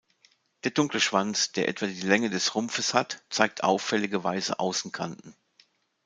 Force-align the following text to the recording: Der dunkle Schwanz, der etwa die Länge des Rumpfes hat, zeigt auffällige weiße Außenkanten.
Der 0.63 0.71
dunkle 0.71 0.99
Schwanz, 0.99 1.51
der 1.51 1.67
etwa 1.69 1.85
die 1.85 2.01
Länge 2.01 2.31
des 2.31 2.55
Rumpfes 2.55 2.95
hat, 2.95 3.23
zeigt 3.29 3.63
auffällige 3.63 4.23
weiße 4.23 4.57
Außenkanten. 4.59 5.35